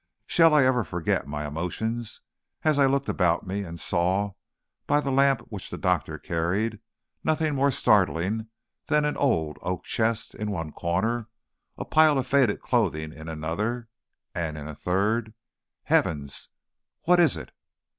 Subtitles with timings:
[0.25, 2.21] Shall I ever forget my emotions
[2.63, 4.31] as I looked about me and saw,
[4.87, 6.79] by the lamp which the doctor carried,
[7.23, 8.47] nothing more startling
[8.87, 11.27] than an old oak chest in one corner,
[11.77, 13.89] a pile of faded clothing in another,
[14.33, 15.35] and in a third
[15.83, 16.49] Heavens!
[17.03, 17.51] what is it?